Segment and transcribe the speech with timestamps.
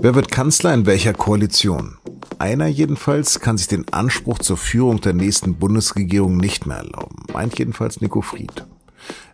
[0.00, 1.98] Wer wird Kanzler in welcher Koalition?
[2.38, 7.58] Einer jedenfalls kann sich den Anspruch zur Führung der nächsten Bundesregierung nicht mehr erlauben, meint
[7.58, 8.64] jedenfalls Nico Fried.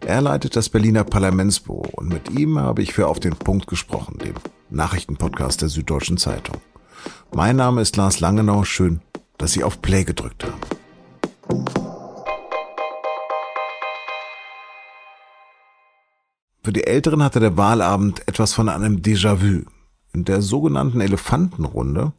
[0.00, 4.16] Er leitet das Berliner Parlamentsbüro und mit ihm habe ich für Auf den Punkt gesprochen,
[4.16, 4.36] dem
[4.70, 6.56] Nachrichtenpodcast der Süddeutschen Zeitung.
[7.34, 9.02] Mein Name ist Lars Langenau, schön,
[9.36, 10.60] dass Sie auf Play gedrückt haben.
[16.62, 19.66] Für die Älteren hatte der Wahlabend etwas von einem Déjà-vu.
[20.14, 22.12] In der sogenannten Elefantenrunde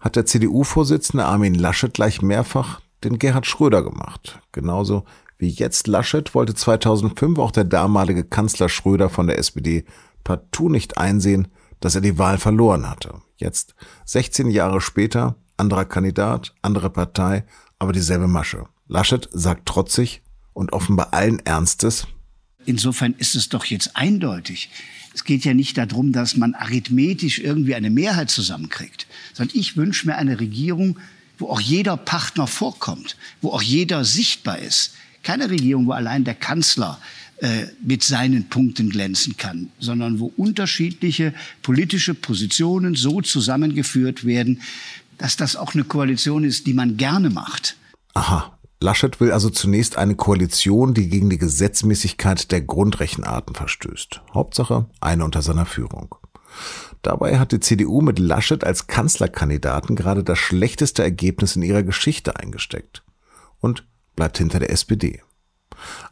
[0.00, 4.38] hat der CDU-Vorsitzende Armin Laschet gleich mehrfach den Gerhard Schröder gemacht.
[4.52, 5.04] Genauso
[5.38, 9.86] wie jetzt Laschet wollte 2005 auch der damalige Kanzler Schröder von der SPD
[10.24, 11.48] partout nicht einsehen,
[11.80, 13.14] dass er die Wahl verloren hatte.
[13.38, 13.74] Jetzt,
[14.04, 17.46] 16 Jahre später, anderer Kandidat, andere Partei,
[17.78, 18.66] aber dieselbe Masche.
[18.88, 22.08] Laschet sagt trotzig und offenbar allen Ernstes,
[22.68, 24.68] Insofern ist es doch jetzt eindeutig.
[25.18, 30.06] Es geht ja nicht darum, dass man arithmetisch irgendwie eine Mehrheit zusammenkriegt, sondern ich wünsche
[30.06, 30.96] mir eine Regierung,
[31.38, 34.94] wo auch jeder Partner vorkommt, wo auch jeder sichtbar ist.
[35.24, 37.00] Keine Regierung, wo allein der Kanzler
[37.38, 44.62] äh, mit seinen Punkten glänzen kann, sondern wo unterschiedliche politische Positionen so zusammengeführt werden,
[45.18, 47.76] dass das auch eine Koalition ist, die man gerne macht.
[48.14, 54.22] Aha, Laschet will also zunächst eine Koalition, die gegen die Gesetzmäßigkeit der Grundrechenarten verstößt.
[54.32, 56.14] Hauptsache eine unter seiner Führung.
[57.02, 62.36] Dabei hat die CDU mit Laschet als Kanzlerkandidaten gerade das schlechteste Ergebnis in ihrer Geschichte
[62.36, 63.04] eingesteckt
[63.58, 65.22] und bleibt hinter der SPD.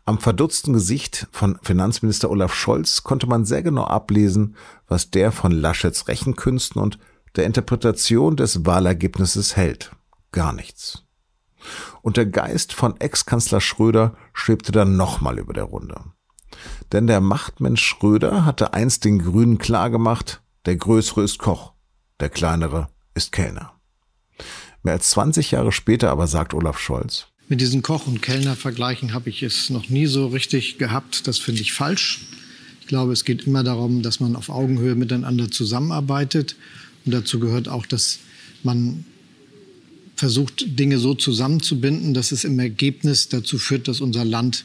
[0.04, 4.56] Am verdutzten Gesicht von Finanzminister Olaf Scholz konnte man sehr genau ablesen,
[4.86, 6.98] was der von Laschets Rechenkünsten und
[7.34, 9.92] der Interpretation des Wahlergebnisses hält.
[10.30, 11.05] Gar nichts.
[12.02, 16.00] Und der Geist von Ex-Kanzler Schröder schwebte dann nochmal über der Runde.
[16.92, 21.72] Denn der Machtmensch Schröder hatte einst den Grünen klargemacht, der Größere ist Koch,
[22.20, 23.72] der Kleinere ist Kellner.
[24.82, 29.30] Mehr als 20 Jahre später aber sagt Olaf Scholz, mit diesen Koch- und Kellner-Vergleichen habe
[29.30, 31.28] ich es noch nie so richtig gehabt.
[31.28, 32.26] Das finde ich falsch.
[32.80, 36.56] Ich glaube, es geht immer darum, dass man auf Augenhöhe miteinander zusammenarbeitet.
[37.04, 38.18] Und dazu gehört auch, dass
[38.64, 39.04] man
[40.16, 44.64] versucht, Dinge so zusammenzubinden, dass es im Ergebnis dazu führt, dass unser Land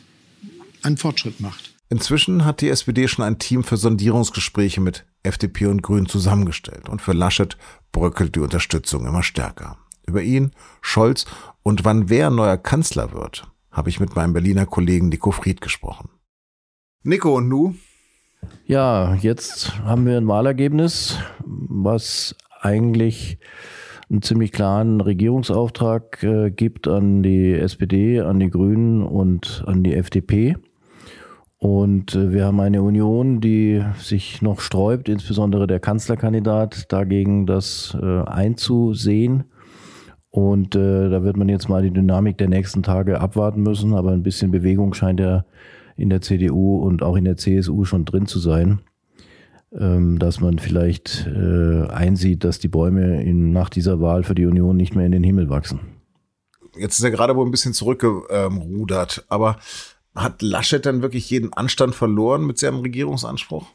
[0.81, 1.73] einen Fortschritt macht.
[1.89, 7.01] Inzwischen hat die SPD schon ein Team für Sondierungsgespräche mit FDP und Grünen zusammengestellt und
[7.01, 7.57] für Laschet
[7.91, 9.77] bröckelt die Unterstützung immer stärker.
[10.07, 10.51] Über ihn,
[10.81, 11.25] Scholz
[11.63, 16.09] und wann wer neuer Kanzler wird, habe ich mit meinem Berliner Kollegen Nico Fried gesprochen.
[17.03, 17.75] Nico und Nu?
[18.65, 23.37] Ja, jetzt haben wir ein Wahlergebnis, was eigentlich
[24.11, 29.95] einen ziemlich klaren Regierungsauftrag äh, gibt an die SPD, an die Grünen und an die
[29.95, 30.57] FDP.
[31.57, 37.97] Und äh, wir haben eine Union, die sich noch sträubt, insbesondere der Kanzlerkandidat, dagegen das
[38.01, 39.45] äh, einzusehen.
[40.29, 43.93] Und äh, da wird man jetzt mal die Dynamik der nächsten Tage abwarten müssen.
[43.93, 45.45] Aber ein bisschen Bewegung scheint ja
[45.95, 48.79] in der CDU und auch in der CSU schon drin zu sein.
[49.77, 54.45] Ähm, dass man vielleicht äh, einsieht, dass die Bäume in, nach dieser Wahl für die
[54.45, 55.79] Union nicht mehr in den Himmel wachsen.
[56.77, 59.57] Jetzt ist er gerade wohl ein bisschen zurückgerudert, aber
[60.13, 63.65] hat Laschet dann wirklich jeden Anstand verloren mit seinem Regierungsanspruch?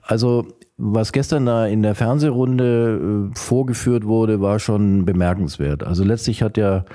[0.00, 0.46] Also,
[0.78, 5.82] was gestern da in der Fernsehrunde äh, vorgeführt wurde, war schon bemerkenswert.
[5.82, 6.86] Also letztlich hat ja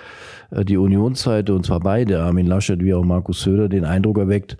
[0.50, 4.58] äh, die Unionsseite, und zwar beide, Armin Laschet wie auch Markus Söder, den Eindruck erweckt,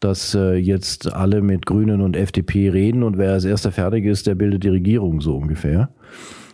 [0.00, 4.26] dass äh, jetzt alle mit Grünen und FDP reden und wer als erster fertig ist,
[4.26, 5.90] der bildet die Regierung so ungefähr.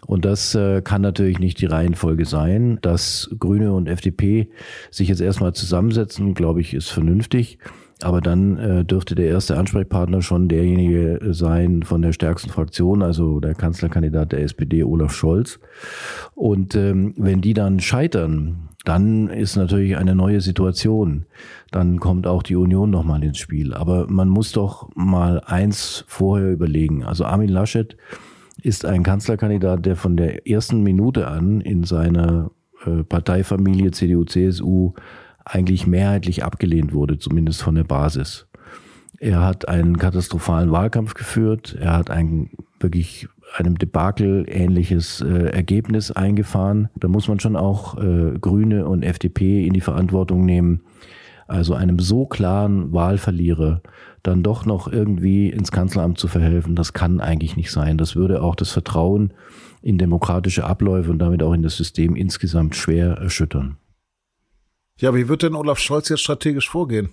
[0.07, 2.79] Und das äh, kann natürlich nicht die Reihenfolge sein.
[2.83, 4.49] Dass Grüne und FDP
[4.91, 7.59] sich jetzt erstmal zusammensetzen, glaube ich, ist vernünftig.
[8.03, 13.41] Aber dann äh, dürfte der erste Ansprechpartner schon derjenige sein von der stärksten Fraktion, also
[13.41, 15.59] der Kanzlerkandidat der SPD, Olaf Scholz.
[16.34, 21.25] Und ähm, wenn die dann scheitern, dann ist natürlich eine neue Situation.
[21.71, 23.73] Dann kommt auch die Union nochmal ins Spiel.
[23.73, 27.03] Aber man muss doch mal eins vorher überlegen.
[27.03, 27.97] Also Armin Laschet
[28.63, 32.51] ist ein Kanzlerkandidat, der von der ersten Minute an in seiner
[32.84, 34.93] äh, Parteifamilie CDU, CSU
[35.47, 38.47] eigentlich mehrheitlich abgelehnt wurde, zumindest von der Basis.
[39.19, 41.77] Er hat einen katastrophalen Wahlkampf geführt.
[41.81, 42.51] Er hat ein
[42.81, 46.91] wirklich einem Debakel ähnliches äh, Ergebnis eingefahren.
[46.97, 50.83] Da muss man schon auch äh, Grüne und FDP in die Verantwortung nehmen.
[51.47, 53.81] Also einem so klaren Wahlverlierer
[54.25, 57.97] dann doch noch irgendwie ins Kanzleramt zu verhelfen, das kann eigentlich nicht sein.
[57.97, 59.33] Das würde auch das Vertrauen
[59.81, 63.77] in demokratische Abläufe und damit auch in das System insgesamt schwer erschüttern.
[64.98, 67.10] Ja, wie wird denn Olaf Scholz jetzt strategisch vorgehen?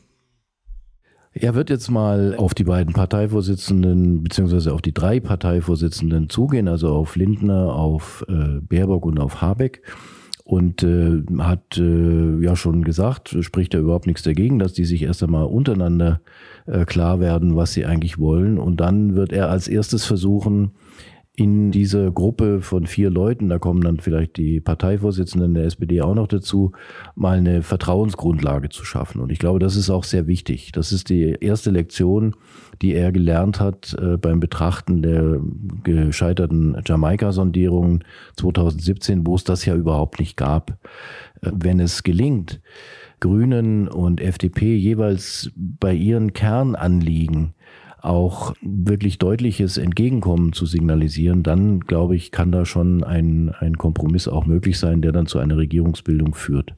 [1.34, 6.90] Er wird jetzt mal auf die beiden Parteivorsitzenden beziehungsweise auf die drei Parteivorsitzenden zugehen, also
[6.90, 9.82] auf Lindner, auf äh, Baerbock und auf Habeck
[10.46, 15.02] und äh, hat äh, ja schon gesagt, spricht da überhaupt nichts dagegen, dass die sich
[15.02, 16.22] erst einmal untereinander
[16.68, 18.58] äh, klar werden, was sie eigentlich wollen.
[18.58, 20.72] Und dann wird er als erstes versuchen,
[21.36, 26.14] in diese Gruppe von vier Leuten, da kommen dann vielleicht die Parteivorsitzenden der SPD auch
[26.14, 26.74] noch dazu,
[27.16, 29.20] mal eine Vertrauensgrundlage zu schaffen.
[29.20, 30.72] Und ich glaube, das ist auch sehr wichtig.
[30.74, 32.36] Das ist die erste Lektion,
[32.84, 35.40] die er gelernt hat äh, beim Betrachten der
[35.84, 38.04] gescheiterten Jamaika-Sondierungen
[38.38, 40.78] 2017, wo es das ja überhaupt nicht gab.
[41.42, 42.62] Äh, wenn es gelingt,
[43.20, 47.56] Grünen und FDP jeweils bei ihren Kernanliegen
[48.04, 54.28] auch wirklich deutliches Entgegenkommen zu signalisieren, dann glaube ich, kann da schon ein, ein Kompromiss
[54.28, 56.74] auch möglich sein, der dann zu einer Regierungsbildung führt.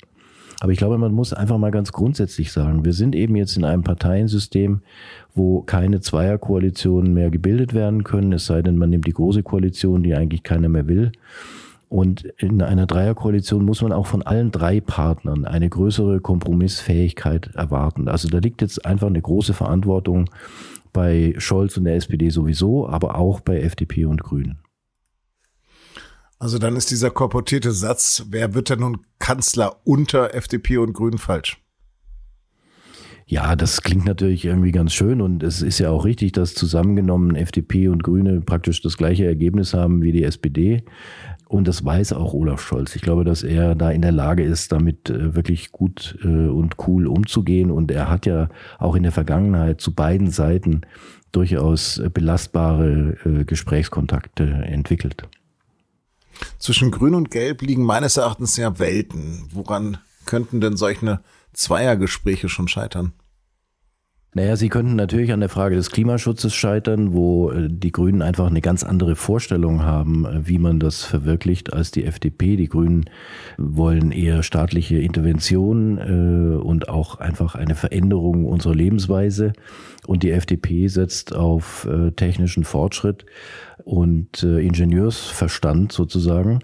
[0.61, 3.65] Aber ich glaube, man muss einfach mal ganz grundsätzlich sagen, wir sind eben jetzt in
[3.65, 4.81] einem Parteiensystem,
[5.33, 10.03] wo keine Zweierkoalitionen mehr gebildet werden können, es sei denn, man nimmt die große Koalition,
[10.03, 11.11] die eigentlich keiner mehr will.
[11.89, 18.07] Und in einer Dreierkoalition muss man auch von allen drei Partnern eine größere Kompromissfähigkeit erwarten.
[18.07, 20.29] Also da liegt jetzt einfach eine große Verantwortung
[20.95, 24.59] bei Scholz und der SPD sowieso, aber auch bei FDP und Grünen.
[26.39, 31.17] Also dann ist dieser korportierte Satz, wer wird denn nun Kanzler unter FDP und Grünen
[31.17, 31.61] falsch?
[33.27, 37.35] Ja, das klingt natürlich irgendwie ganz schön und es ist ja auch richtig, dass zusammengenommen
[37.35, 40.83] FDP und Grüne praktisch das gleiche Ergebnis haben wie die SPD.
[41.47, 42.95] Und das weiß auch Olaf Scholz.
[42.95, 46.75] Ich glaube, dass er da in der Lage ist, damit äh, wirklich gut äh, und
[46.87, 47.71] cool umzugehen.
[47.71, 48.49] Und er hat ja
[48.79, 50.81] auch in der Vergangenheit zu beiden Seiten
[51.31, 55.27] durchaus belastbare äh, Gesprächskontakte entwickelt.
[56.59, 59.47] Zwischen Grün und Gelb liegen meines Erachtens ja Welten.
[59.51, 61.19] Woran könnten denn solche
[61.55, 63.13] Zweiergespräche schon scheitern?
[64.37, 68.47] Naja, sie könnten natürlich an der Frage des Klimaschutzes scheitern, wo äh, die Grünen einfach
[68.47, 72.57] eine ganz andere Vorstellung haben, äh, wie man das verwirklicht, als die FDP.
[72.57, 73.05] Die Grünen
[73.57, 79.53] wollen eher staatliche Intervention äh, und auch einfach eine Veränderung unserer Lebensweise.
[80.05, 83.25] Und die FDP setzt auf technischen Fortschritt
[83.85, 86.59] und Ingenieursverstand sozusagen.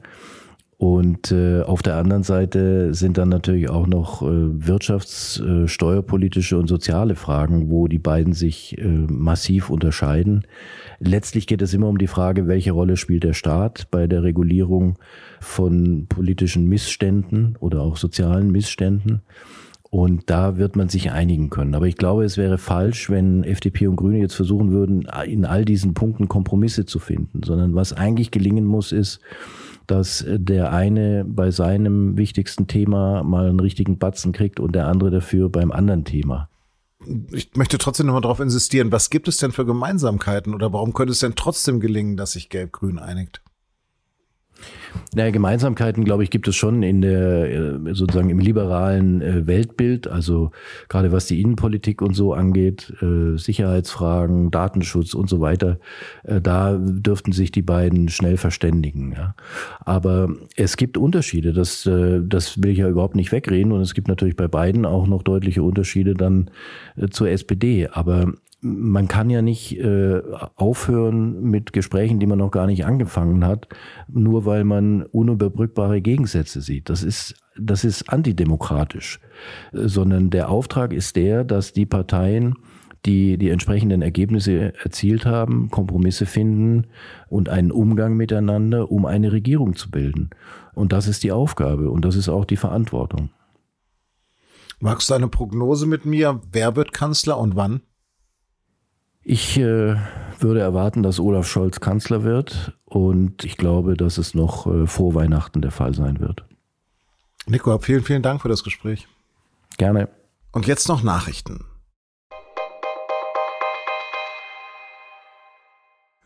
[0.81, 6.57] Und äh, auf der anderen Seite sind dann natürlich auch noch äh, wirtschafts-, äh, steuerpolitische
[6.57, 10.47] und soziale Fragen, wo die beiden sich äh, massiv unterscheiden.
[10.99, 14.97] Letztlich geht es immer um die Frage, welche Rolle spielt der Staat bei der Regulierung
[15.39, 19.21] von politischen Missständen oder auch sozialen Missständen.
[19.91, 21.75] Und da wird man sich einigen können.
[21.75, 25.63] Aber ich glaube, es wäre falsch, wenn FDP und Grüne jetzt versuchen würden, in all
[25.63, 29.19] diesen Punkten Kompromisse zu finden, sondern was eigentlich gelingen muss, ist,
[29.87, 35.11] dass der eine bei seinem wichtigsten Thema mal einen richtigen Batzen kriegt und der andere
[35.11, 36.49] dafür beim anderen Thema.
[37.31, 41.13] Ich möchte trotzdem nochmal darauf insistieren, was gibt es denn für Gemeinsamkeiten oder warum könnte
[41.13, 43.41] es denn trotzdem gelingen, dass sich Gelb-Grün einigt?
[45.13, 50.07] Naja, Gemeinsamkeiten, glaube ich, gibt es schon in der, äh, sozusagen im liberalen äh, Weltbild,
[50.07, 50.51] also
[50.87, 55.79] gerade was die Innenpolitik und so angeht, äh, Sicherheitsfragen, Datenschutz und so weiter,
[56.23, 59.13] da dürften sich die beiden schnell verständigen.
[59.15, 59.35] Ja.
[59.79, 64.07] Aber es gibt Unterschiede, das, das will ich ja überhaupt nicht wegreden und es gibt
[64.07, 66.49] natürlich bei beiden auch noch deutliche Unterschiede dann
[67.11, 67.87] zur SPD.
[67.87, 70.21] Aber man kann ja nicht äh,
[70.55, 73.67] aufhören mit Gesprächen, die man noch gar nicht angefangen hat,
[74.07, 76.89] nur weil man unüberbrückbare Gegensätze sieht.
[76.89, 79.19] Das ist, das ist antidemokratisch,
[79.73, 82.55] äh, sondern der Auftrag ist der, dass die Parteien,
[83.07, 86.85] die die entsprechenden Ergebnisse erzielt haben, Kompromisse finden
[87.29, 90.29] und einen Umgang miteinander, um eine Regierung zu bilden.
[90.75, 93.31] Und das ist die Aufgabe und das ist auch die Verantwortung.
[94.79, 96.41] Magst du eine Prognose mit mir?
[96.51, 97.81] Wer wird Kanzler und wann?
[99.23, 99.95] Ich äh,
[100.39, 105.13] würde erwarten, dass Olaf Scholz Kanzler wird und ich glaube, dass es noch äh, vor
[105.13, 106.43] Weihnachten der Fall sein wird.
[107.45, 109.07] Nico, vielen, vielen Dank für das Gespräch.
[109.77, 110.09] Gerne.
[110.51, 111.65] Und jetzt noch Nachrichten.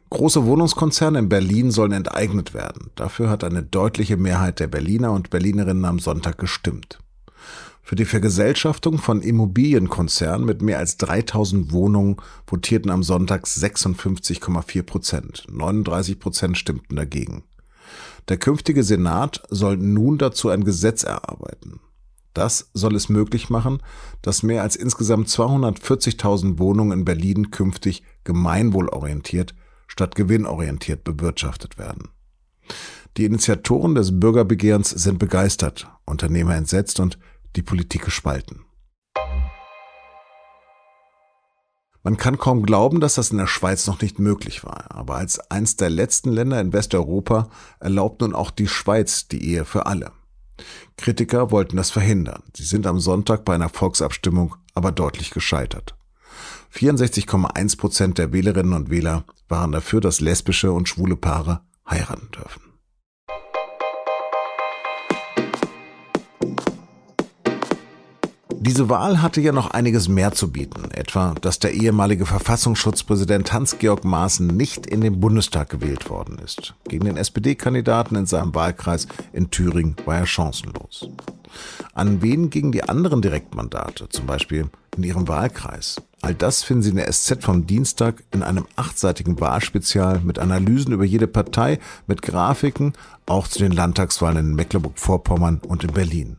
[0.10, 2.92] Große Wohnungskonzerne in Berlin sollen enteignet werden.
[2.96, 7.00] Dafür hat eine deutliche Mehrheit der Berliner und Berlinerinnen am Sonntag gestimmt.
[7.88, 12.16] Für die Vergesellschaftung von Immobilienkonzernen mit mehr als 3000 Wohnungen
[12.48, 15.46] votierten am Sonntag 56,4 Prozent.
[15.52, 17.44] 39 Prozent stimmten dagegen.
[18.28, 21.80] Der künftige Senat soll nun dazu ein Gesetz erarbeiten.
[22.34, 23.84] Das soll es möglich machen,
[24.24, 29.54] dass mehr als insgesamt 240.000 Wohnungen in Berlin künftig gemeinwohlorientiert
[29.86, 32.10] statt gewinnorientiert bewirtschaftet werden.
[33.18, 37.20] Die Initiatoren des Bürgerbegehrens sind begeistert, Unternehmer entsetzt und
[37.56, 38.66] die Politik gespalten.
[42.04, 44.92] Man kann kaum glauben, dass das in der Schweiz noch nicht möglich war.
[44.92, 49.66] Aber als eins der letzten Länder in Westeuropa erlaubt nun auch die Schweiz die Ehe
[49.66, 50.12] für alle.
[50.98, 52.44] Kritiker wollten das verhindern.
[52.56, 55.96] Sie sind am Sonntag bei einer Volksabstimmung aber deutlich gescheitert.
[56.76, 62.75] 64,1 Prozent der Wählerinnen und Wähler waren dafür, dass lesbische und schwule Paare heiraten dürfen.
[68.60, 74.04] Diese Wahl hatte ja noch einiges mehr zu bieten, etwa, dass der ehemalige Verfassungsschutzpräsident Hans-Georg
[74.04, 76.74] Maaßen nicht in den Bundestag gewählt worden ist.
[76.88, 81.10] Gegen den SPD-Kandidaten in seinem Wahlkreis in Thüringen war er chancenlos.
[81.94, 86.02] An wen gingen die anderen Direktmandate, zum Beispiel in ihrem Wahlkreis?
[86.22, 90.92] All das finden Sie in der SZ vom Dienstag in einem achtseitigen Wahlspezial mit Analysen
[90.92, 92.94] über jede Partei, mit Grafiken,
[93.26, 96.38] auch zu den Landtagswahlen in Mecklenburg-Vorpommern und in Berlin.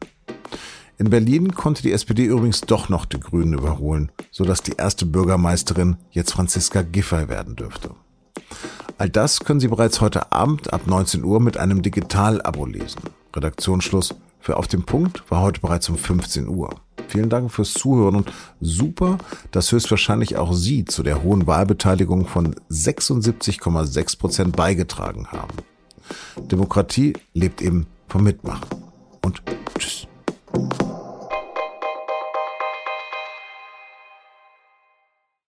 [0.98, 5.96] In Berlin konnte die SPD übrigens doch noch die Grünen überholen, sodass die erste Bürgermeisterin
[6.10, 7.90] jetzt Franziska Giffey werden dürfte.
[8.96, 13.02] All das können Sie bereits heute Abend ab 19 Uhr mit einem Digital-Abo lesen.
[13.34, 16.70] Redaktionsschluss für Auf dem Punkt war heute bereits um 15 Uhr.
[17.08, 19.18] Vielen Dank fürs Zuhören und super,
[19.50, 25.56] dass höchstwahrscheinlich auch Sie zu der hohen Wahlbeteiligung von 76,6 Prozent beigetragen haben.
[26.50, 28.66] Demokratie lebt eben vom Mitmachen.